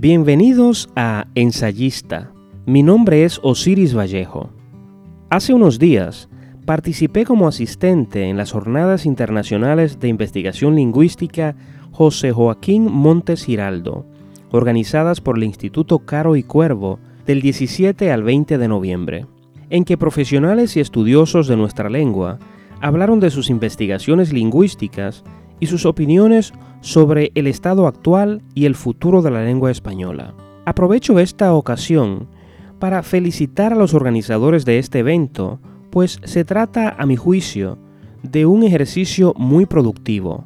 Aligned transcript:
Bienvenidos 0.00 0.88
a 0.94 1.26
Ensayista. 1.34 2.30
Mi 2.66 2.84
nombre 2.84 3.24
es 3.24 3.40
Osiris 3.42 3.96
Vallejo. 3.96 4.48
Hace 5.28 5.52
unos 5.52 5.80
días 5.80 6.28
participé 6.64 7.24
como 7.24 7.48
asistente 7.48 8.28
en 8.28 8.36
las 8.36 8.52
Jornadas 8.52 9.06
Internacionales 9.06 9.98
de 9.98 10.06
Investigación 10.06 10.76
Lingüística 10.76 11.56
José 11.90 12.30
Joaquín 12.30 12.84
Montes 12.84 13.44
Giraldo, 13.44 14.06
organizadas 14.52 15.20
por 15.20 15.36
el 15.36 15.42
Instituto 15.42 15.98
Caro 15.98 16.36
y 16.36 16.44
Cuervo 16.44 17.00
del 17.26 17.40
17 17.42 18.12
al 18.12 18.22
20 18.22 18.56
de 18.56 18.68
noviembre, 18.68 19.26
en 19.68 19.84
que 19.84 19.98
profesionales 19.98 20.76
y 20.76 20.80
estudiosos 20.80 21.48
de 21.48 21.56
nuestra 21.56 21.90
lengua 21.90 22.38
hablaron 22.80 23.18
de 23.18 23.30
sus 23.30 23.50
investigaciones 23.50 24.32
lingüísticas 24.32 25.24
y 25.60 25.66
sus 25.66 25.86
opiniones 25.86 26.52
sobre 26.80 27.32
el 27.34 27.46
estado 27.46 27.86
actual 27.86 28.42
y 28.54 28.66
el 28.66 28.74
futuro 28.74 29.22
de 29.22 29.30
la 29.30 29.44
lengua 29.44 29.70
española. 29.70 30.34
Aprovecho 30.64 31.18
esta 31.18 31.54
ocasión 31.54 32.28
para 32.78 33.02
felicitar 33.02 33.72
a 33.72 33.76
los 33.76 33.94
organizadores 33.94 34.64
de 34.64 34.78
este 34.78 35.00
evento, 35.00 35.60
pues 35.90 36.20
se 36.24 36.44
trata, 36.44 36.94
a 36.98 37.06
mi 37.06 37.16
juicio, 37.16 37.78
de 38.22 38.46
un 38.46 38.62
ejercicio 38.62 39.34
muy 39.36 39.66
productivo, 39.66 40.44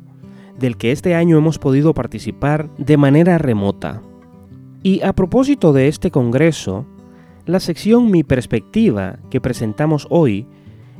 del 0.58 0.76
que 0.76 0.92
este 0.92 1.14
año 1.14 1.36
hemos 1.36 1.58
podido 1.58 1.94
participar 1.94 2.70
de 2.78 2.96
manera 2.96 3.38
remota. 3.38 4.02
Y 4.82 5.02
a 5.02 5.12
propósito 5.12 5.72
de 5.72 5.88
este 5.88 6.10
Congreso, 6.10 6.86
la 7.46 7.60
sección 7.60 8.10
Mi 8.10 8.22
Perspectiva 8.22 9.18
que 9.30 9.40
presentamos 9.40 10.06
hoy 10.10 10.46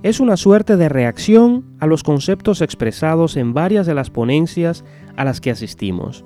es 0.03 0.19
una 0.19 0.37
suerte 0.37 0.77
de 0.77 0.89
reacción 0.89 1.65
a 1.79 1.87
los 1.87 2.03
conceptos 2.03 2.61
expresados 2.61 3.37
en 3.37 3.55
varias 3.55 3.87
de 3.87 3.95
las 3.95 4.11
ponencias 4.11 4.85
a 5.17 5.25
las 5.25 5.41
que 5.41 5.51
asistimos. 5.51 6.25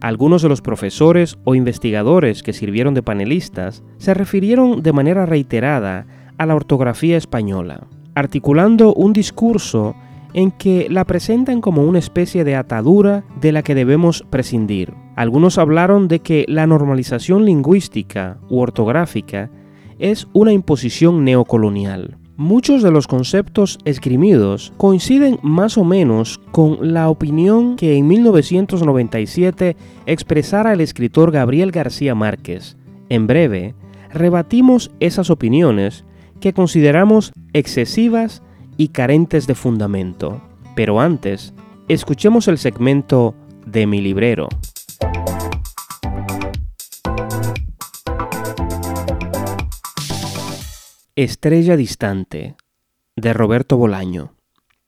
Algunos 0.00 0.42
de 0.42 0.48
los 0.48 0.60
profesores 0.60 1.38
o 1.44 1.54
investigadores 1.54 2.42
que 2.42 2.52
sirvieron 2.52 2.92
de 2.92 3.02
panelistas 3.02 3.82
se 3.98 4.14
refirieron 4.14 4.82
de 4.82 4.92
manera 4.92 5.26
reiterada 5.26 6.06
a 6.36 6.46
la 6.46 6.56
ortografía 6.56 7.16
española, 7.16 7.86
articulando 8.14 8.92
un 8.92 9.12
discurso 9.12 9.94
en 10.34 10.50
que 10.50 10.88
la 10.90 11.04
presentan 11.04 11.60
como 11.60 11.84
una 11.84 12.00
especie 12.00 12.42
de 12.42 12.56
atadura 12.56 13.24
de 13.40 13.52
la 13.52 13.62
que 13.62 13.76
debemos 13.76 14.24
prescindir. 14.28 14.92
Algunos 15.14 15.58
hablaron 15.58 16.08
de 16.08 16.18
que 16.18 16.44
la 16.48 16.66
normalización 16.66 17.44
lingüística 17.44 18.38
u 18.50 18.58
ortográfica 18.58 19.50
es 20.00 20.26
una 20.32 20.52
imposición 20.52 21.24
neocolonial. 21.24 22.18
Muchos 22.36 22.82
de 22.82 22.90
los 22.90 23.06
conceptos 23.06 23.78
esgrimidos 23.84 24.72
coinciden 24.76 25.38
más 25.42 25.78
o 25.78 25.84
menos 25.84 26.40
con 26.50 26.92
la 26.92 27.08
opinión 27.08 27.76
que 27.76 27.96
en 27.96 28.08
1997 28.08 29.76
expresara 30.06 30.72
el 30.72 30.80
escritor 30.80 31.30
Gabriel 31.30 31.70
García 31.70 32.16
Márquez. 32.16 32.76
En 33.08 33.28
breve, 33.28 33.76
rebatimos 34.12 34.90
esas 34.98 35.30
opiniones 35.30 36.04
que 36.40 36.52
consideramos 36.52 37.32
excesivas 37.52 38.42
y 38.76 38.88
carentes 38.88 39.46
de 39.46 39.54
fundamento. 39.54 40.42
Pero 40.74 41.00
antes, 41.00 41.54
escuchemos 41.86 42.48
el 42.48 42.58
segmento 42.58 43.36
de 43.64 43.86
mi 43.86 44.00
librero. 44.00 44.48
Estrella 51.16 51.76
Distante, 51.76 52.56
de 53.14 53.32
Roberto 53.32 53.76
Bolaño. 53.76 54.34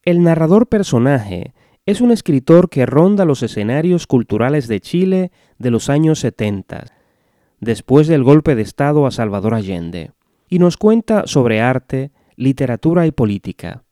El 0.03 0.25
narrador 0.25 0.67
personaje 0.67 1.55
es 1.85 2.01
un 2.01 2.11
escritor 2.11 2.69
que 2.69 2.85
ronda 2.85 3.25
los 3.25 3.45
escenarios 3.45 4.09
culturales 4.09 4.67
de 4.67 4.81
Chile 4.81 5.31
de 5.59 5.71
los 5.71 5.89
años 5.89 6.19
70, 6.19 6.87
después 7.61 8.09
del 8.09 8.25
golpe 8.25 8.57
de 8.57 8.63
Estado 8.63 9.07
a 9.07 9.13
Salvador 9.13 9.55
Allende, 9.55 10.15
y 10.49 10.59
nos 10.59 10.77
cuenta 10.77 11.29
sobre 11.29 11.61
arte, 11.61 12.11
literatura 12.35 13.07
y 13.07 13.13
política. 13.13 13.85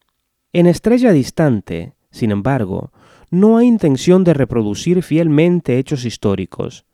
En 0.52 0.66
Estrella 0.66 1.12
Distante, 1.12 1.94
sin 2.10 2.32
embargo, 2.32 2.90
no 3.30 3.58
hay 3.58 3.68
intención 3.68 4.24
de 4.24 4.34
reproducir 4.34 5.04
fielmente 5.04 5.78
hechos 5.78 6.04
históricos, 6.04 6.84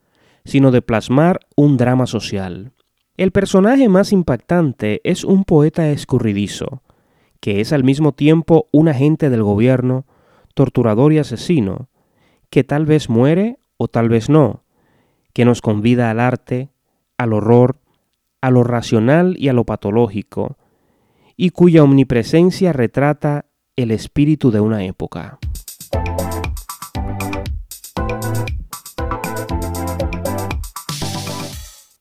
sino 0.44 0.70
de 0.70 0.82
plasmar 0.82 1.40
un 1.56 1.78
drama 1.78 2.06
social. 2.06 2.74
El 3.20 3.32
personaje 3.32 3.90
más 3.90 4.14
impactante 4.14 5.02
es 5.04 5.24
un 5.24 5.44
poeta 5.44 5.90
escurridizo, 5.90 6.82
que 7.40 7.60
es 7.60 7.74
al 7.74 7.84
mismo 7.84 8.12
tiempo 8.12 8.70
un 8.72 8.88
agente 8.88 9.28
del 9.28 9.42
gobierno, 9.42 10.06
torturador 10.54 11.12
y 11.12 11.18
asesino, 11.18 11.90
que 12.48 12.64
tal 12.64 12.86
vez 12.86 13.10
muere 13.10 13.58
o 13.76 13.88
tal 13.88 14.08
vez 14.08 14.30
no, 14.30 14.64
que 15.34 15.44
nos 15.44 15.60
convida 15.60 16.10
al 16.10 16.18
arte, 16.18 16.70
al 17.18 17.34
horror, 17.34 17.76
a 18.40 18.50
lo 18.50 18.64
racional 18.64 19.36
y 19.38 19.48
a 19.48 19.52
lo 19.52 19.64
patológico, 19.64 20.56
y 21.36 21.50
cuya 21.50 21.84
omnipresencia 21.84 22.72
retrata 22.72 23.44
el 23.76 23.90
espíritu 23.90 24.50
de 24.50 24.60
una 24.60 24.82
época. 24.86 25.38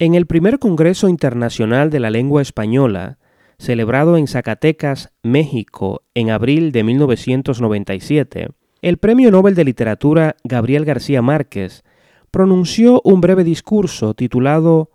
En 0.02 0.16
el 0.16 0.28
primer 0.28 0.60
Congreso 0.60 1.10
Internacional 1.10 1.90
de 1.90 2.00
la 2.00 2.10
Lengua 2.10 2.42
Española, 2.42 3.18
celebrado 3.58 4.16
en 4.16 4.28
Zacatecas, 4.28 5.12
México, 5.24 6.04
en 6.14 6.30
abril 6.30 6.72
de 6.72 6.86
1997, 6.86 8.48
el 8.82 8.98
Premio 8.98 9.30
Nobel 9.30 9.56
de 9.56 9.66
Literatura 9.66 10.38
Gabriel 10.46 10.86
García 10.86 11.22
Márquez 11.22 11.84
pronunció 12.32 13.02
un 13.04 13.20
breve 13.20 13.44
discurso 13.44 14.14
titulado 14.14 14.90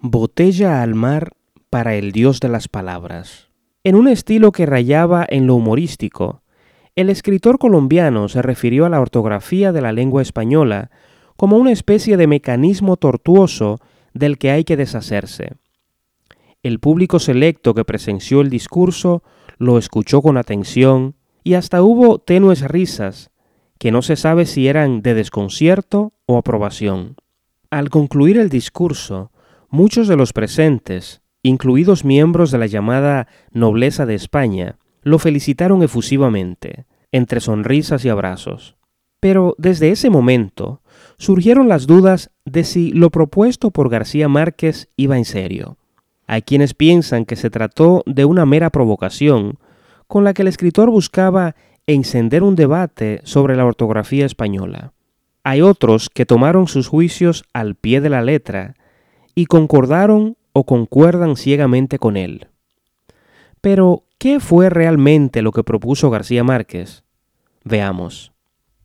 Botella 0.00 0.82
al 0.82 0.96
mar 0.96 1.30
para 1.70 1.94
el 1.94 2.10
Dios 2.10 2.40
de 2.40 2.48
las 2.48 2.66
Palabras. 2.66 3.50
En 3.84 3.94
un 3.94 4.08
estilo 4.08 4.50
que 4.50 4.66
rayaba 4.66 5.24
en 5.28 5.46
lo 5.46 5.54
humorístico, 5.54 6.42
el 6.96 7.08
escritor 7.08 7.60
colombiano 7.60 8.28
se 8.28 8.42
refirió 8.42 8.84
a 8.84 8.88
la 8.88 9.00
ortografía 9.00 9.70
de 9.70 9.80
la 9.80 9.92
lengua 9.92 10.22
española 10.22 10.90
como 11.36 11.56
una 11.56 11.70
especie 11.70 12.16
de 12.16 12.26
mecanismo 12.26 12.96
tortuoso 12.96 13.78
del 14.14 14.38
que 14.38 14.50
hay 14.50 14.64
que 14.64 14.76
deshacerse. 14.76 15.54
El 16.62 16.78
público 16.78 17.18
selecto 17.18 17.74
que 17.74 17.84
presenció 17.84 18.40
el 18.40 18.50
discurso 18.50 19.22
lo 19.58 19.78
escuchó 19.78 20.20
con 20.22 20.36
atención 20.36 21.14
y 21.42 21.54
hasta 21.54 21.82
hubo 21.82 22.18
tenues 22.18 22.62
risas, 22.62 23.30
que 23.78 23.90
no 23.90 24.02
se 24.02 24.16
sabe 24.16 24.44
si 24.44 24.68
eran 24.68 25.00
de 25.00 25.14
desconcierto 25.14 26.12
o 26.26 26.36
aprobación. 26.36 27.16
Al 27.70 27.88
concluir 27.88 28.36
el 28.36 28.50
discurso, 28.50 29.32
muchos 29.70 30.06
de 30.06 30.16
los 30.16 30.32
presentes, 30.32 31.22
incluidos 31.42 32.04
miembros 32.04 32.50
de 32.50 32.58
la 32.58 32.66
llamada 32.66 33.26
nobleza 33.52 34.04
de 34.04 34.14
España, 34.14 34.78
lo 35.02 35.18
felicitaron 35.18 35.82
efusivamente, 35.82 36.84
entre 37.12 37.40
sonrisas 37.40 38.04
y 38.04 38.10
abrazos. 38.10 38.76
Pero 39.18 39.54
desde 39.58 39.90
ese 39.90 40.10
momento 40.10 40.82
surgieron 41.20 41.68
las 41.68 41.86
dudas 41.86 42.30
de 42.46 42.64
si 42.64 42.92
lo 42.92 43.10
propuesto 43.10 43.70
por 43.70 43.90
García 43.90 44.26
Márquez 44.26 44.88
iba 44.96 45.18
en 45.18 45.26
serio. 45.26 45.76
Hay 46.26 46.40
quienes 46.40 46.72
piensan 46.72 47.26
que 47.26 47.36
se 47.36 47.50
trató 47.50 48.02
de 48.06 48.24
una 48.24 48.46
mera 48.46 48.70
provocación 48.70 49.58
con 50.06 50.24
la 50.24 50.32
que 50.32 50.42
el 50.42 50.48
escritor 50.48 50.88
buscaba 50.90 51.54
encender 51.86 52.42
un 52.42 52.56
debate 52.56 53.20
sobre 53.24 53.54
la 53.54 53.66
ortografía 53.66 54.24
española. 54.24 54.94
Hay 55.44 55.60
otros 55.60 56.08
que 56.08 56.24
tomaron 56.24 56.68
sus 56.68 56.88
juicios 56.88 57.44
al 57.52 57.74
pie 57.74 58.00
de 58.00 58.08
la 58.08 58.22
letra 58.22 58.74
y 59.34 59.44
concordaron 59.44 60.38
o 60.54 60.64
concuerdan 60.64 61.36
ciegamente 61.36 61.98
con 61.98 62.16
él. 62.16 62.48
Pero, 63.60 64.04
¿qué 64.16 64.40
fue 64.40 64.70
realmente 64.70 65.42
lo 65.42 65.52
que 65.52 65.64
propuso 65.64 66.08
García 66.08 66.44
Márquez? 66.44 67.04
Veamos. 67.62 68.32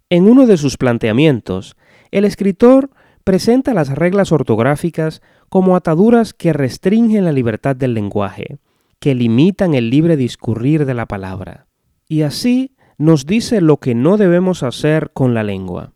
En 0.09 0.27
uno 0.27 0.45
de 0.45 0.57
sus 0.57 0.75
planteamientos, 0.75 1.77
el 2.15 2.23
escritor 2.23 2.91
presenta 3.25 3.73
las 3.73 3.89
reglas 3.89 4.31
ortográficas 4.31 5.21
como 5.49 5.75
ataduras 5.75 6.33
que 6.33 6.53
restringen 6.53 7.25
la 7.25 7.33
libertad 7.33 7.75
del 7.75 7.93
lenguaje, 7.93 8.59
que 8.99 9.13
limitan 9.13 9.73
el 9.73 9.89
libre 9.89 10.15
discurrir 10.15 10.85
de 10.85 10.93
la 10.93 11.07
palabra. 11.07 11.67
Y 12.07 12.21
así 12.21 12.73
nos 12.97 13.25
dice 13.25 13.59
lo 13.59 13.81
que 13.81 13.95
no 13.95 14.15
debemos 14.15 14.63
hacer 14.63 15.11
con 15.11 15.33
la 15.33 15.43
lengua. 15.43 15.91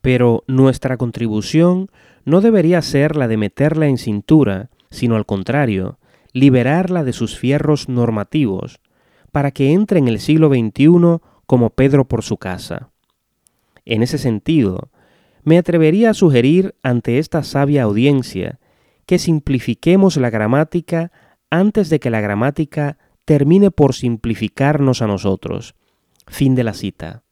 Pero 0.00 0.44
nuestra 0.46 0.96
contribución 0.96 1.90
no 2.24 2.42
debería 2.42 2.80
ser 2.80 3.16
la 3.16 3.26
de 3.26 3.36
meterla 3.36 3.88
en 3.88 3.98
cintura, 3.98 4.70
sino 4.92 5.16
al 5.16 5.26
contrario, 5.26 5.98
liberarla 6.32 7.02
de 7.02 7.12
sus 7.12 7.36
fierros 7.36 7.88
normativos, 7.88 8.78
para 9.32 9.50
que 9.50 9.72
entre 9.72 9.98
en 9.98 10.06
el 10.06 10.20
siglo 10.20 10.48
XXI 10.48 11.18
como 11.44 11.70
Pedro 11.70 12.06
por 12.06 12.22
su 12.22 12.36
casa. 12.36 12.90
En 13.84 14.04
ese 14.04 14.16
sentido, 14.16 14.90
me 15.42 15.58
atrevería 15.58 16.10
a 16.10 16.14
sugerir 16.14 16.74
ante 16.82 17.18
esta 17.18 17.42
sabia 17.42 17.84
audiencia 17.84 18.58
que 19.06 19.18
simplifiquemos 19.18 20.16
la 20.16 20.30
gramática 20.30 21.12
antes 21.50 21.90
de 21.90 21.98
que 22.00 22.10
la 22.10 22.20
gramática 22.20 22.98
termine 23.24 23.70
por 23.70 23.94
simplificarnos 23.94 25.02
a 25.02 25.06
nosotros. 25.06 25.74
Fin 26.26 26.54
de 26.54 26.64
la 26.64 26.74
cita. 26.74 27.22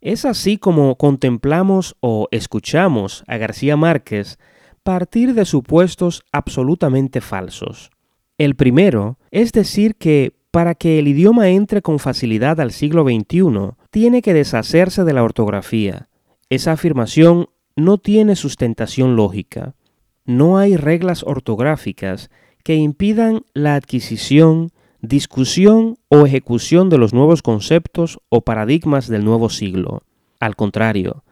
Es 0.00 0.24
así 0.24 0.56
como 0.56 0.96
contemplamos 0.96 1.96
o 2.00 2.28
escuchamos 2.30 3.22
a 3.26 3.36
García 3.36 3.76
Márquez 3.76 4.38
partir 4.82 5.34
de 5.34 5.44
supuestos 5.44 6.24
absolutamente 6.32 7.20
falsos. 7.20 7.90
El 8.38 8.56
primero 8.56 9.18
es 9.30 9.52
decir 9.52 9.96
que 9.96 10.40
para 10.50 10.74
que 10.74 10.98
el 10.98 11.08
idioma 11.08 11.50
entre 11.50 11.82
con 11.82 11.98
facilidad 11.98 12.60
al 12.60 12.72
siglo 12.72 13.04
XXI, 13.04 13.76
tiene 13.90 14.22
que 14.22 14.34
deshacerse 14.34 15.04
de 15.04 15.12
la 15.12 15.22
ortografía. 15.22 16.08
Esa 16.50 16.72
afirmación 16.72 17.46
no 17.76 17.98
tiene 17.98 18.34
sustentación 18.34 19.14
lógica. 19.14 19.74
No 20.24 20.58
hay 20.58 20.76
reglas 20.76 21.22
ortográficas 21.22 22.28
que 22.64 22.74
impidan 22.74 23.44
la 23.54 23.76
adquisición, 23.76 24.72
discusión 25.00 25.96
o 26.08 26.26
ejecución 26.26 26.90
de 26.90 26.98
los 26.98 27.14
nuevos 27.14 27.42
conceptos 27.42 28.18
o 28.28 28.42
paradigmas 28.42 29.06
del 29.06 29.24
nuevo 29.24 29.48
siglo. 29.48 30.02
Al 30.40 30.56
contrario, 30.56 31.22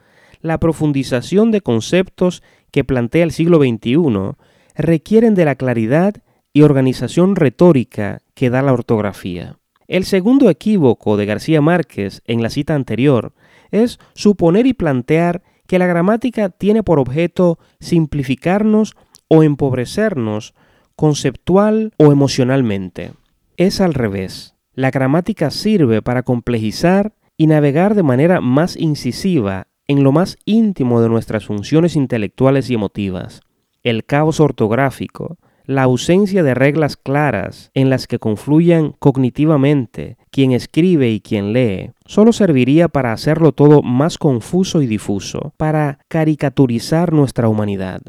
la 0.41 0.59
profundización 0.59 1.50
de 1.50 1.62
conceptos 1.62 2.44
que 2.70 2.85
plantea 2.85 3.25
el 3.25 3.32
siglo 3.32 3.59
XXI 3.59 4.37
requieren 4.76 5.35
de 5.35 5.44
la 5.44 5.56
claridad 5.56 6.15
y 6.53 6.62
organización 6.62 7.35
retórica 7.35 8.23
que 8.35 8.50
da 8.50 8.62
la 8.62 8.73
ortografía. 8.73 9.59
El 9.88 10.05
segundo 10.05 10.49
equívoco 10.49 11.17
de 11.17 11.26
García 11.26 11.61
Márquez 11.61 12.23
en 12.25 12.43
la 12.43 12.50
cita 12.50 12.75
anterior 12.75 13.32
es 13.70 13.99
suponer 14.15 14.67
y 14.67 14.75
plantear 14.75 15.43
que 15.67 15.79
la 15.79 15.87
gramática 15.87 16.49
tiene 16.49 16.82
por 16.82 16.99
objeto 16.99 17.59
simplificarnos 17.81 18.97
o 19.29 19.43
empobrecernos 19.43 20.55
conceptual 20.97 21.93
o 21.99 22.11
emocionalmente. 22.11 23.12
Es 23.56 23.81
al 23.81 23.94
revés. 23.94 24.56
La 24.73 24.91
gramática 24.91 25.50
sirve 25.50 26.03
para 26.03 26.23
complejizar 26.23 27.15
y 27.37 27.47
navegar 27.47 27.94
de 27.94 28.03
manera 28.03 28.41
más 28.41 28.76
incisiva 28.76 29.69
en 29.87 30.03
lo 30.03 30.12
más 30.12 30.38
íntimo 30.44 31.00
de 31.00 31.09
nuestras 31.09 31.47
funciones 31.47 31.97
intelectuales 31.97 32.69
y 32.70 32.75
emotivas. 32.75 33.41
El 33.82 34.05
caos 34.05 34.41
ortográfico, 34.41 35.38
la 35.69 35.82
ausencia 35.82 36.43
de 36.43 36.55
reglas 36.55 36.97
claras 36.97 37.70
en 37.75 37.91
las 37.91 38.06
que 38.06 38.19
confluyan 38.19 38.94
cognitivamente 38.99 40.17
quien 40.31 40.53
escribe 40.53 41.11
y 41.11 41.20
quien 41.20 41.53
lee, 41.53 41.91
solo 42.06 42.32
serviría 42.32 42.88
para 42.88 43.12
hacerlo 43.12 43.53
todo 43.53 43.82
más 43.82 44.17
confuso 44.17 44.81
y 44.81 44.87
difuso, 44.87 45.53
para 45.59 45.99
caricaturizar 46.09 47.12
nuestra 47.12 47.50
humanidad. 47.50 48.00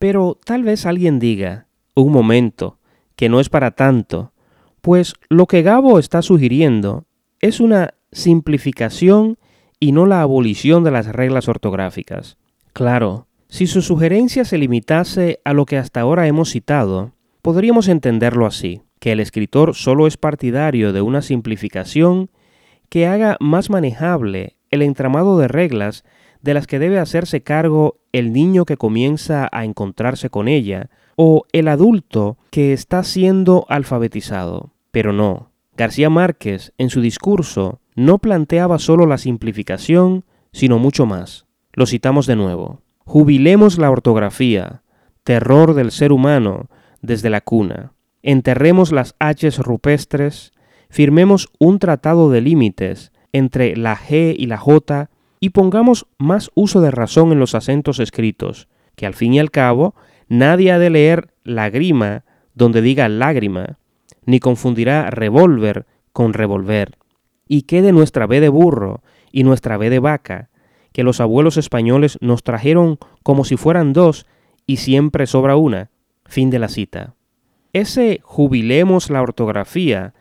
Pero 0.00 0.36
tal 0.44 0.64
vez 0.64 0.84
alguien 0.84 1.20
diga, 1.20 1.68
un 1.94 2.10
momento, 2.10 2.78
que 3.14 3.28
no 3.28 3.38
es 3.38 3.50
para 3.50 3.70
tanto, 3.70 4.32
pues 4.80 5.14
lo 5.28 5.46
que 5.46 5.62
Gabo 5.62 6.00
está 6.00 6.22
sugiriendo 6.22 7.04
es 7.40 7.60
una 7.60 7.94
simplificación 8.10 9.38
y 9.78 9.92
no 9.92 10.06
la 10.06 10.22
abolición 10.22 10.82
de 10.82 10.90
las 10.90 11.06
reglas 11.06 11.46
ortográficas. 11.46 12.36
Claro, 12.72 13.28
si 13.48 13.66
su 13.66 13.82
sugerencia 13.82 14.44
se 14.44 14.58
limitase 14.58 15.40
a 15.44 15.52
lo 15.52 15.66
que 15.66 15.78
hasta 15.78 16.00
ahora 16.00 16.26
hemos 16.26 16.50
citado, 16.50 17.12
podríamos 17.42 17.88
entenderlo 17.88 18.46
así, 18.46 18.82
que 18.98 19.12
el 19.12 19.20
escritor 19.20 19.74
solo 19.74 20.06
es 20.06 20.16
partidario 20.16 20.92
de 20.92 21.00
una 21.00 21.22
simplificación 21.22 22.30
que 22.88 23.06
haga 23.06 23.36
más 23.40 23.70
manejable 23.70 24.56
el 24.70 24.82
entramado 24.82 25.38
de 25.38 25.48
reglas 25.48 26.04
de 26.42 26.54
las 26.54 26.66
que 26.66 26.78
debe 26.78 26.98
hacerse 26.98 27.42
cargo 27.42 27.98
el 28.12 28.32
niño 28.32 28.64
que 28.64 28.76
comienza 28.76 29.48
a 29.52 29.64
encontrarse 29.64 30.30
con 30.30 30.48
ella 30.48 30.90
o 31.16 31.44
el 31.52 31.68
adulto 31.68 32.38
que 32.50 32.72
está 32.72 33.02
siendo 33.04 33.64
alfabetizado. 33.68 34.72
Pero 34.90 35.12
no, 35.12 35.50
García 35.76 36.10
Márquez 36.10 36.72
en 36.78 36.90
su 36.90 37.00
discurso 37.00 37.80
no 37.94 38.18
planteaba 38.18 38.78
solo 38.78 39.06
la 39.06 39.18
simplificación, 39.18 40.24
sino 40.52 40.78
mucho 40.78 41.06
más. 41.06 41.46
Lo 41.72 41.86
citamos 41.86 42.26
de 42.26 42.36
nuevo. 42.36 42.80
Jubilemos 43.08 43.78
la 43.78 43.88
ortografía, 43.88 44.82
terror 45.22 45.74
del 45.74 45.92
ser 45.92 46.10
humano 46.10 46.68
desde 47.02 47.30
la 47.30 47.40
cuna. 47.40 47.92
Enterremos 48.20 48.90
las 48.90 49.14
H's 49.20 49.58
rupestres, 49.58 50.52
firmemos 50.90 51.48
un 51.60 51.78
tratado 51.78 52.30
de 52.30 52.40
límites 52.40 53.12
entre 53.32 53.76
la 53.76 53.96
G 53.96 54.34
y 54.36 54.46
la 54.46 54.58
J 54.58 55.08
y 55.38 55.50
pongamos 55.50 56.08
más 56.18 56.50
uso 56.56 56.80
de 56.80 56.90
razón 56.90 57.30
en 57.30 57.38
los 57.38 57.54
acentos 57.54 58.00
escritos, 58.00 58.66
que 58.96 59.06
al 59.06 59.14
fin 59.14 59.34
y 59.34 59.38
al 59.38 59.52
cabo 59.52 59.94
nadie 60.26 60.72
ha 60.72 60.80
de 60.80 60.90
leer 60.90 61.32
lágrima 61.44 62.24
donde 62.54 62.82
diga 62.82 63.08
lágrima, 63.08 63.78
ni 64.24 64.40
confundirá 64.40 65.10
revólver 65.10 65.86
con 66.12 66.32
revolver. 66.32 66.98
Y 67.46 67.62
quede 67.62 67.92
nuestra 67.92 68.26
B 68.26 68.40
de 68.40 68.48
burro 68.48 69.04
y 69.30 69.44
nuestra 69.44 69.76
B 69.76 69.90
de 69.90 70.00
vaca, 70.00 70.50
que 70.96 71.04
los 71.04 71.20
abuelos 71.20 71.58
españoles 71.58 72.16
nos 72.22 72.42
trajeron 72.42 72.98
como 73.22 73.44
si 73.44 73.58
fueran 73.58 73.92
dos 73.92 74.24
y 74.66 74.78
siempre 74.78 75.26
sobra 75.26 75.54
una. 75.54 75.90
Fin 76.24 76.48
de 76.48 76.58
la 76.58 76.68
cita. 76.68 77.16
Ese 77.74 78.20
jubilemos 78.22 79.10
la 79.10 79.20
ortografía 79.20 80.14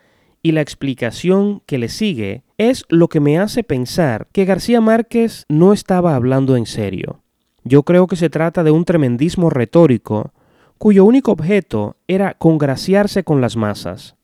y 0.44 0.52
la 0.52 0.60
explicación 0.60 1.62
que 1.66 1.78
le 1.78 1.88
sigue 1.88 2.44
es 2.58 2.84
lo 2.90 3.08
que 3.08 3.22
me 3.22 3.40
hace 3.40 3.64
pensar 3.64 4.28
que 4.34 4.44
García 4.44 4.82
Márquez 4.82 5.46
no 5.48 5.72
estaba 5.72 6.14
hablando 6.14 6.58
en 6.58 6.66
serio. 6.66 7.22
Yo 7.64 7.84
creo 7.84 8.08
que 8.08 8.18
se 8.18 8.30
trata 8.30 8.62
de 8.66 8.72
un 8.72 8.84
tremendismo 8.84 9.50
retórico 9.50 10.34
cuyo 10.78 11.06
único 11.06 11.32
objeto 11.32 11.96
era 12.10 12.34
congraciarse 12.34 13.24
con 13.24 13.40
las 13.40 13.56
masas, 13.56 14.18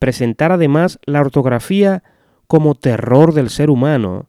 presentar 0.00 0.50
además 0.50 0.98
la 1.06 1.20
ortografía 1.20 2.02
como 2.48 2.74
terror 2.74 3.34
del 3.34 3.50
ser 3.50 3.70
humano, 3.70 4.26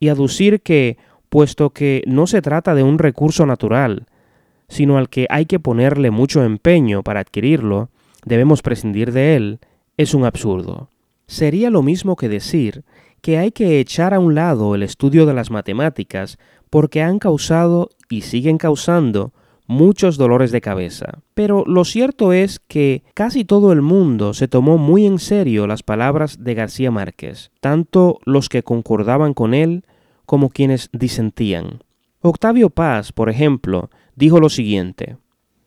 y 0.00 0.08
aducir 0.08 0.60
que, 0.60 0.96
puesto 1.28 1.70
que 1.70 2.02
no 2.06 2.26
se 2.26 2.42
trata 2.42 2.74
de 2.74 2.82
un 2.82 2.98
recurso 2.98 3.46
natural, 3.46 4.06
sino 4.68 4.98
al 4.98 5.08
que 5.08 5.26
hay 5.30 5.46
que 5.46 5.60
ponerle 5.60 6.10
mucho 6.10 6.44
empeño 6.44 7.02
para 7.02 7.20
adquirirlo, 7.20 7.90
debemos 8.24 8.62
prescindir 8.62 9.12
de 9.12 9.36
él, 9.36 9.58
es 9.96 10.14
un 10.14 10.24
absurdo. 10.24 10.90
Sería 11.26 11.70
lo 11.70 11.82
mismo 11.82 12.16
que 12.16 12.28
decir 12.28 12.84
que 13.20 13.38
hay 13.38 13.50
que 13.50 13.80
echar 13.80 14.14
a 14.14 14.20
un 14.20 14.34
lado 14.34 14.74
el 14.74 14.82
estudio 14.82 15.26
de 15.26 15.34
las 15.34 15.50
matemáticas 15.50 16.38
porque 16.70 17.02
han 17.02 17.18
causado 17.18 17.90
y 18.08 18.22
siguen 18.22 18.58
causando 18.58 19.32
muchos 19.68 20.16
dolores 20.16 20.50
de 20.50 20.60
cabeza. 20.60 21.20
Pero 21.34 21.62
lo 21.66 21.84
cierto 21.84 22.32
es 22.32 22.58
que 22.58 23.04
casi 23.14 23.44
todo 23.44 23.70
el 23.70 23.82
mundo 23.82 24.34
se 24.34 24.48
tomó 24.48 24.78
muy 24.78 25.06
en 25.06 25.20
serio 25.20 25.68
las 25.68 25.84
palabras 25.84 26.42
de 26.42 26.54
García 26.54 26.90
Márquez, 26.90 27.52
tanto 27.60 28.18
los 28.24 28.48
que 28.48 28.64
concordaban 28.64 29.34
con 29.34 29.54
él 29.54 29.84
como 30.26 30.48
quienes 30.48 30.88
disentían. 30.92 31.84
Octavio 32.20 32.70
Paz, 32.70 33.12
por 33.12 33.30
ejemplo, 33.30 33.90
dijo 34.16 34.40
lo 34.40 34.48
siguiente, 34.48 35.18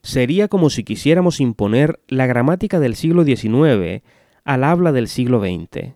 sería 0.02 0.48
como 0.48 0.70
si 0.70 0.84
quisiéramos 0.84 1.40
imponer 1.40 2.00
la 2.08 2.26
gramática 2.26 2.80
del 2.80 2.96
siglo 2.96 3.24
XIX 3.24 4.04
al 4.44 4.64
habla 4.64 4.92
del 4.92 5.08
siglo 5.08 5.40
XX. 5.40 5.94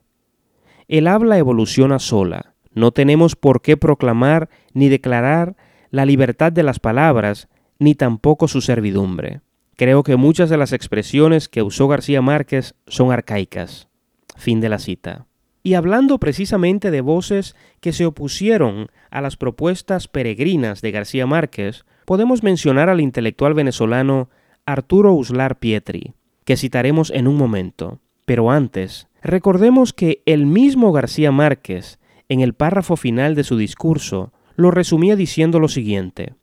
El 0.88 1.08
habla 1.08 1.40
evoluciona 1.40 1.98
sola, 1.98 2.54
no 2.72 2.92
tenemos 2.92 3.36
por 3.36 3.64
qué 3.64 3.78
proclamar 3.78 4.50
ni 4.74 4.90
declarar 4.90 5.56
la 5.90 6.06
libertad 6.06 6.52
de 6.52 6.62
las 6.62 6.80
palabras, 6.80 7.48
ni 7.79 7.96
tampoco 7.96 8.48
su 8.48 8.62
servidumbre. 8.62 9.41
Creo 9.75 10.03
que 10.03 10.15
muchas 10.15 10.50
de 10.50 10.58
las 10.58 10.72
expresiones 10.72 11.50
que 11.50 11.62
usó 11.62 11.88
García 11.88 12.22
Márquez 12.22 12.75
son 12.88 13.12
arcaicas. 13.12 13.89
Fin 14.38 14.62
de 14.62 14.70
la 14.70 14.79
cita. 14.79 15.27
Y 15.63 15.74
hablando 15.74 16.20
precisamente 16.20 16.91
de 16.91 17.01
voces 17.01 17.55
que 17.82 17.91
se 17.91 18.05
opusieron 18.05 18.88
a 19.10 19.22
las 19.22 19.36
propuestas 19.36 20.08
peregrinas 20.08 20.82
de 20.82 20.91
García 20.91 21.25
Márquez, 21.25 21.86
podemos 22.05 22.44
mencionar 22.44 22.88
al 22.88 23.01
intelectual 23.01 23.53
venezolano 23.53 24.29
Arturo 24.65 25.13
Uslar 25.13 25.58
Pietri, 25.58 26.13
que 26.44 26.55
citaremos 26.55 27.10
en 27.10 27.27
un 27.27 27.36
momento. 27.36 28.00
Pero 28.25 28.51
antes, 28.51 29.08
recordemos 29.24 29.91
que 29.91 30.22
el 30.25 30.46
mismo 30.46 30.91
García 30.91 31.32
Márquez, 31.32 32.00
en 32.29 32.41
el 32.41 32.53
párrafo 32.53 32.96
final 32.96 33.36
de 33.36 33.44
su 33.44 33.58
discurso, 33.58 34.32
lo 34.55 34.72
resumía 34.72 35.15
diciendo 35.15 35.60
lo 35.60 35.67
siguiente. 35.67 36.36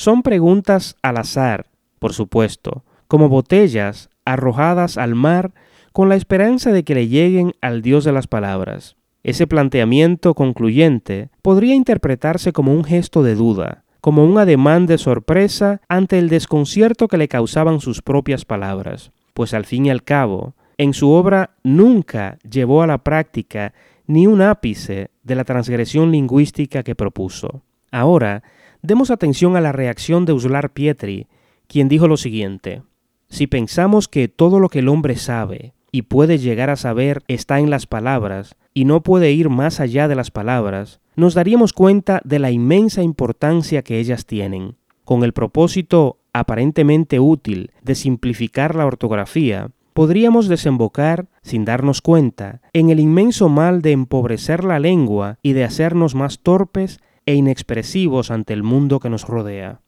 Son 0.00 0.22
preguntas 0.22 0.96
al 1.02 1.18
azar, 1.18 1.66
por 1.98 2.14
supuesto, 2.14 2.84
como 3.06 3.28
botellas 3.28 4.08
arrojadas 4.24 4.96
al 4.96 5.14
mar 5.14 5.52
con 5.92 6.08
la 6.08 6.16
esperanza 6.16 6.72
de 6.72 6.84
que 6.84 6.94
le 6.94 7.08
lleguen 7.08 7.52
al 7.60 7.82
Dios 7.82 8.04
de 8.04 8.12
las 8.12 8.26
palabras. 8.26 8.96
Ese 9.24 9.46
planteamiento 9.46 10.32
concluyente 10.32 11.28
podría 11.42 11.74
interpretarse 11.74 12.54
como 12.54 12.72
un 12.72 12.82
gesto 12.82 13.22
de 13.22 13.34
duda, 13.34 13.84
como 14.00 14.24
un 14.24 14.38
ademán 14.38 14.86
de 14.86 14.96
sorpresa 14.96 15.82
ante 15.86 16.18
el 16.18 16.30
desconcierto 16.30 17.06
que 17.06 17.18
le 17.18 17.28
causaban 17.28 17.78
sus 17.80 18.00
propias 18.00 18.46
palabras, 18.46 19.12
pues 19.34 19.52
al 19.52 19.66
fin 19.66 19.84
y 19.84 19.90
al 19.90 20.02
cabo, 20.02 20.54
en 20.78 20.94
su 20.94 21.10
obra 21.10 21.50
nunca 21.62 22.38
llevó 22.50 22.82
a 22.82 22.86
la 22.86 23.04
práctica 23.04 23.74
ni 24.06 24.26
un 24.26 24.40
ápice 24.40 25.10
de 25.24 25.34
la 25.34 25.44
transgresión 25.44 26.10
lingüística 26.10 26.82
que 26.84 26.94
propuso. 26.94 27.60
Ahora, 27.90 28.42
Demos 28.82 29.10
atención 29.10 29.56
a 29.56 29.60
la 29.60 29.72
reacción 29.72 30.24
de 30.24 30.32
Uslar 30.32 30.72
Pietri, 30.72 31.26
quien 31.66 31.88
dijo 31.88 32.08
lo 32.08 32.16
siguiente, 32.16 32.82
si 33.28 33.46
pensamos 33.46 34.08
que 34.08 34.28
todo 34.28 34.58
lo 34.58 34.68
que 34.68 34.80
el 34.80 34.88
hombre 34.88 35.16
sabe 35.16 35.74
y 35.92 36.02
puede 36.02 36.38
llegar 36.38 36.70
a 36.70 36.76
saber 36.76 37.22
está 37.28 37.60
en 37.60 37.70
las 37.70 37.86
palabras 37.86 38.56
y 38.74 38.86
no 38.86 39.02
puede 39.02 39.32
ir 39.32 39.50
más 39.50 39.80
allá 39.80 40.08
de 40.08 40.14
las 40.14 40.30
palabras, 40.30 41.00
nos 41.14 41.34
daríamos 41.34 41.72
cuenta 41.72 42.20
de 42.24 42.38
la 42.38 42.50
inmensa 42.50 43.02
importancia 43.02 43.82
que 43.82 43.98
ellas 43.98 44.26
tienen. 44.26 44.76
con 45.04 45.24
el 45.24 45.32
propósito 45.32 46.18
aparentemente 46.32 47.18
útil 47.18 47.72
de 47.82 47.96
simplificar 47.96 48.76
la 48.76 48.86
ortografía, 48.86 49.72
podríamos 49.92 50.46
desembocar, 50.46 51.26
sin 51.42 51.64
darnos 51.64 52.00
cuenta, 52.00 52.60
en 52.72 52.90
el 52.90 53.00
inmenso 53.00 53.48
mal 53.48 53.82
de 53.82 53.90
empobrecer 53.90 54.62
la 54.62 54.78
lengua 54.78 55.38
y 55.42 55.52
de 55.52 55.64
hacernos 55.64 56.14
más 56.14 56.38
torpes 56.38 57.00
e 57.26 57.34
inexpresivos 57.34 58.30
ante 58.30 58.52
el 58.52 58.62
mundo 58.62 59.00
que 59.00 59.10
nos 59.10 59.26
rodea. 59.26 59.80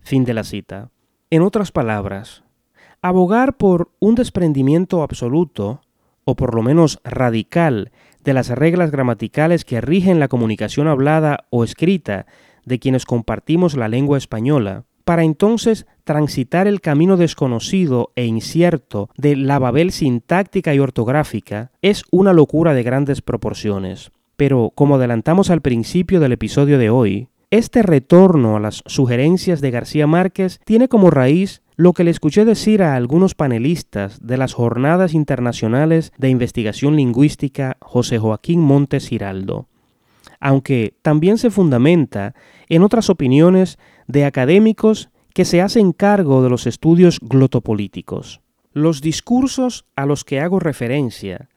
Fin 0.00 0.24
de 0.24 0.34
la 0.34 0.44
cita. 0.44 0.90
En 1.30 1.42
otras 1.42 1.72
palabras, 1.72 2.44
abogar 3.02 3.56
por 3.56 3.90
un 3.98 4.14
desprendimiento 4.14 5.02
absoluto, 5.02 5.82
o 6.24 6.36
por 6.36 6.54
lo 6.54 6.62
menos 6.62 7.00
radical, 7.04 7.92
de 8.24 8.34
las 8.34 8.48
reglas 8.48 8.90
gramaticales 8.90 9.64
que 9.64 9.80
rigen 9.80 10.20
la 10.20 10.28
comunicación 10.28 10.88
hablada 10.88 11.46
o 11.50 11.64
escrita 11.64 12.26
de 12.64 12.78
quienes 12.78 13.06
compartimos 13.06 13.76
la 13.76 13.88
lengua 13.88 14.18
española, 14.18 14.84
para 15.04 15.24
entonces 15.24 15.86
transitar 16.04 16.66
el 16.66 16.82
camino 16.82 17.16
desconocido 17.16 18.12
e 18.14 18.26
incierto 18.26 19.08
de 19.16 19.36
la 19.36 19.58
Babel 19.58 19.90
sintáctica 19.90 20.74
y 20.74 20.80
ortográfica, 20.80 21.70
es 21.80 22.04
una 22.10 22.34
locura 22.34 22.74
de 22.74 22.82
grandes 22.82 23.22
proporciones. 23.22 24.12
Pero, 24.38 24.70
como 24.72 24.94
adelantamos 24.94 25.50
al 25.50 25.62
principio 25.62 26.20
del 26.20 26.30
episodio 26.30 26.78
de 26.78 26.90
hoy, 26.90 27.26
este 27.50 27.82
retorno 27.82 28.54
a 28.54 28.60
las 28.60 28.84
sugerencias 28.86 29.60
de 29.60 29.72
García 29.72 30.06
Márquez 30.06 30.60
tiene 30.64 30.86
como 30.86 31.10
raíz 31.10 31.60
lo 31.74 31.92
que 31.92 32.04
le 32.04 32.12
escuché 32.12 32.44
decir 32.44 32.84
a 32.84 32.94
algunos 32.94 33.34
panelistas 33.34 34.24
de 34.24 34.36
las 34.36 34.54
Jornadas 34.54 35.12
Internacionales 35.12 36.12
de 36.18 36.28
Investigación 36.28 36.94
Lingüística 36.94 37.78
José 37.80 38.18
Joaquín 38.18 38.60
Montes 38.60 39.08
Giraldo, 39.08 39.66
aunque 40.38 40.94
también 41.02 41.36
se 41.36 41.50
fundamenta 41.50 42.36
en 42.68 42.84
otras 42.84 43.10
opiniones 43.10 43.76
de 44.06 44.24
académicos 44.24 45.10
que 45.34 45.44
se 45.44 45.62
hacen 45.62 45.90
cargo 45.90 46.44
de 46.44 46.50
los 46.50 46.68
estudios 46.68 47.18
glotopolíticos. 47.22 48.40
Los 48.72 49.00
discursos 49.00 49.84
a 49.96 50.06
los 50.06 50.22
que 50.22 50.38
hago 50.38 50.60
referencia 50.60 51.48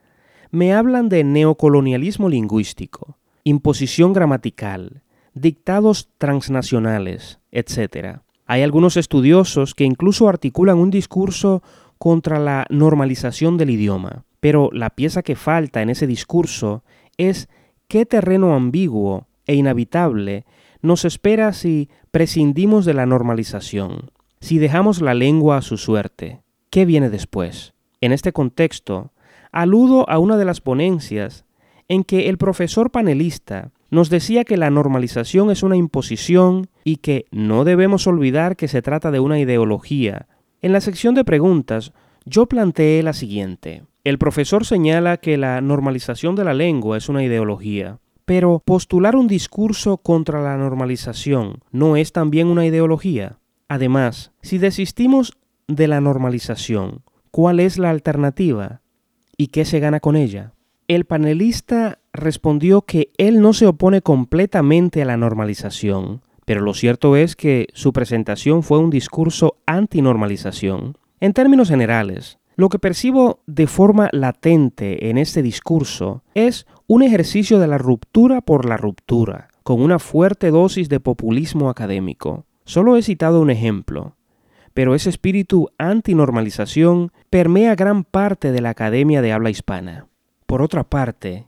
me 0.51 0.73
hablan 0.73 1.09
de 1.09 1.23
neocolonialismo 1.23 2.29
lingüístico, 2.29 3.17
imposición 3.43 4.13
gramatical, 4.13 5.01
dictados 5.33 6.09
transnacionales, 6.17 7.39
etc. 7.51 8.19
Hay 8.45 8.61
algunos 8.61 8.97
estudiosos 8.97 9.73
que 9.73 9.85
incluso 9.85 10.27
articulan 10.27 10.77
un 10.77 10.91
discurso 10.91 11.63
contra 11.97 12.39
la 12.39 12.65
normalización 12.69 13.57
del 13.57 13.69
idioma, 13.69 14.25
pero 14.41 14.69
la 14.73 14.89
pieza 14.89 15.23
que 15.23 15.35
falta 15.35 15.81
en 15.81 15.89
ese 15.89 16.05
discurso 16.05 16.83
es 17.17 17.47
qué 17.87 18.05
terreno 18.05 18.53
ambiguo 18.53 19.27
e 19.47 19.55
inhabitable 19.55 20.45
nos 20.81 21.05
espera 21.05 21.53
si 21.53 21.89
prescindimos 22.11 22.85
de 22.85 22.93
la 22.93 23.05
normalización, 23.05 24.11
si 24.39 24.57
dejamos 24.57 25.01
la 25.01 25.13
lengua 25.13 25.57
a 25.57 25.61
su 25.61 25.77
suerte. 25.77 26.41
¿Qué 26.69 26.85
viene 26.85 27.09
después? 27.09 27.73
En 28.01 28.11
este 28.11 28.33
contexto, 28.33 29.11
aludo 29.51 30.09
a 30.09 30.19
una 30.19 30.37
de 30.37 30.45
las 30.45 30.61
ponencias 30.61 31.45
en 31.87 32.03
que 32.03 32.29
el 32.29 32.37
profesor 32.37 32.91
panelista 32.91 33.71
nos 33.89 34.09
decía 34.09 34.45
que 34.45 34.55
la 34.55 34.69
normalización 34.69 35.51
es 35.51 35.63
una 35.63 35.75
imposición 35.75 36.69
y 36.85 36.97
que 36.97 37.25
no 37.31 37.65
debemos 37.65 38.07
olvidar 38.07 38.55
que 38.55 38.69
se 38.69 38.81
trata 38.81 39.11
de 39.11 39.19
una 39.19 39.39
ideología. 39.39 40.27
En 40.61 40.71
la 40.71 40.79
sección 40.79 41.13
de 41.15 41.25
preguntas, 41.25 41.91
yo 42.25 42.45
planteé 42.45 43.03
la 43.03 43.13
siguiente. 43.13 43.83
El 44.03 44.17
profesor 44.17 44.65
señala 44.65 45.17
que 45.17 45.37
la 45.37 45.59
normalización 45.59 46.35
de 46.35 46.45
la 46.45 46.53
lengua 46.53 46.97
es 46.97 47.09
una 47.09 47.23
ideología. 47.23 47.99
Pero 48.25 48.61
postular 48.63 49.15
un 49.15 49.27
discurso 49.27 49.97
contra 49.97 50.41
la 50.41 50.55
normalización 50.55 51.59
no 51.71 51.97
es 51.97 52.13
también 52.13 52.47
una 52.47 52.65
ideología. 52.65 53.39
Además, 53.67 54.31
si 54.41 54.57
desistimos 54.57 55.33
de 55.67 55.87
la 55.87 55.99
normalización, 55.99 57.03
¿cuál 57.31 57.59
es 57.59 57.77
la 57.77 57.89
alternativa? 57.89 58.80
¿Y 59.37 59.47
qué 59.47 59.65
se 59.65 59.79
gana 59.79 59.99
con 59.99 60.15
ella? 60.15 60.53
El 60.87 61.05
panelista 61.05 61.99
respondió 62.13 62.81
que 62.81 63.11
él 63.17 63.41
no 63.41 63.53
se 63.53 63.67
opone 63.67 64.01
completamente 64.01 65.01
a 65.01 65.05
la 65.05 65.17
normalización, 65.17 66.21
pero 66.45 66.61
lo 66.61 66.73
cierto 66.73 67.15
es 67.15 67.35
que 67.35 67.67
su 67.73 67.93
presentación 67.93 68.63
fue 68.63 68.79
un 68.79 68.89
discurso 68.89 69.55
antinormalización. 69.65 70.97
En 71.19 71.33
términos 71.33 71.69
generales, 71.69 72.39
lo 72.55 72.69
que 72.69 72.79
percibo 72.79 73.39
de 73.47 73.67
forma 73.67 74.09
latente 74.11 75.09
en 75.09 75.17
este 75.17 75.41
discurso 75.41 76.23
es 76.33 76.67
un 76.87 77.03
ejercicio 77.03 77.59
de 77.59 77.67
la 77.67 77.77
ruptura 77.77 78.41
por 78.41 78.65
la 78.65 78.75
ruptura, 78.75 79.47
con 79.63 79.81
una 79.81 79.97
fuerte 79.97 80.51
dosis 80.51 80.89
de 80.89 80.99
populismo 80.99 81.69
académico. 81.69 82.45
Solo 82.65 82.97
he 82.97 83.01
citado 83.01 83.41
un 83.41 83.49
ejemplo, 83.49 84.17
pero 84.73 84.95
ese 84.95 85.09
espíritu 85.09 85.69
antinormalización 85.77 87.11
permea 87.29 87.75
gran 87.75 88.03
parte 88.03 88.51
de 88.51 88.61
la 88.61 88.69
academia 88.69 89.21
de 89.21 89.31
habla 89.31 89.49
hispana. 89.49 90.07
Por 90.45 90.61
otra 90.61 90.83
parte, 90.83 91.47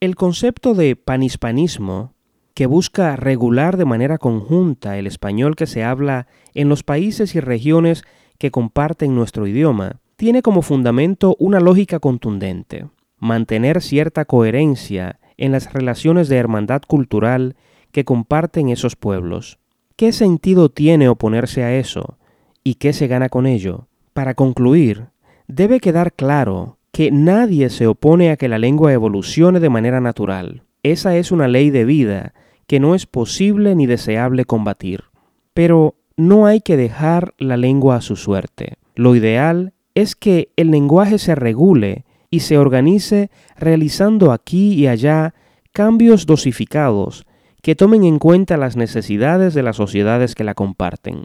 el 0.00 0.16
concepto 0.16 0.74
de 0.74 0.96
panhispanismo, 0.96 2.14
que 2.54 2.66
busca 2.66 3.16
regular 3.16 3.76
de 3.76 3.84
manera 3.84 4.18
conjunta 4.18 4.96
el 4.98 5.06
español 5.06 5.56
que 5.56 5.66
se 5.66 5.82
habla 5.82 6.28
en 6.54 6.68
los 6.68 6.82
países 6.82 7.34
y 7.34 7.40
regiones 7.40 8.04
que 8.38 8.50
comparten 8.50 9.14
nuestro 9.14 9.46
idioma, 9.46 10.00
tiene 10.16 10.42
como 10.42 10.62
fundamento 10.62 11.36
una 11.40 11.58
lógica 11.58 11.98
contundente 11.98 12.86
mantener 13.24 13.80
cierta 13.80 14.26
coherencia 14.26 15.18
en 15.38 15.50
las 15.50 15.72
relaciones 15.72 16.28
de 16.28 16.36
hermandad 16.36 16.82
cultural 16.86 17.56
que 17.90 18.04
comparten 18.04 18.68
esos 18.68 18.96
pueblos. 18.96 19.58
¿Qué 19.96 20.12
sentido 20.12 20.68
tiene 20.68 21.08
oponerse 21.08 21.62
a 21.64 21.74
eso? 21.74 22.18
¿Y 22.66 22.76
qué 22.76 22.94
se 22.94 23.08
gana 23.08 23.28
con 23.28 23.46
ello? 23.46 23.88
Para 24.14 24.32
concluir, 24.32 25.08
debe 25.46 25.80
quedar 25.80 26.14
claro 26.14 26.78
que 26.92 27.10
nadie 27.10 27.68
se 27.68 27.86
opone 27.86 28.30
a 28.30 28.36
que 28.36 28.48
la 28.48 28.58
lengua 28.58 28.94
evolucione 28.94 29.60
de 29.60 29.68
manera 29.68 30.00
natural. 30.00 30.62
Esa 30.82 31.14
es 31.16 31.30
una 31.30 31.46
ley 31.46 31.68
de 31.68 31.84
vida 31.84 32.32
que 32.66 32.80
no 32.80 32.94
es 32.94 33.04
posible 33.04 33.74
ni 33.74 33.84
deseable 33.84 34.46
combatir. 34.46 35.04
Pero 35.52 35.96
no 36.16 36.46
hay 36.46 36.62
que 36.62 36.78
dejar 36.78 37.34
la 37.36 37.58
lengua 37.58 37.96
a 37.96 38.00
su 38.00 38.16
suerte. 38.16 38.78
Lo 38.94 39.14
ideal 39.14 39.74
es 39.94 40.16
que 40.16 40.48
el 40.56 40.70
lenguaje 40.70 41.18
se 41.18 41.34
regule 41.34 42.06
y 42.30 42.40
se 42.40 42.56
organice 42.56 43.30
realizando 43.58 44.32
aquí 44.32 44.72
y 44.72 44.86
allá 44.86 45.34
cambios 45.72 46.24
dosificados 46.24 47.26
que 47.60 47.74
tomen 47.74 48.04
en 48.04 48.18
cuenta 48.18 48.56
las 48.56 48.76
necesidades 48.76 49.52
de 49.52 49.62
las 49.62 49.76
sociedades 49.76 50.34
que 50.34 50.44
la 50.44 50.54
comparten. 50.54 51.24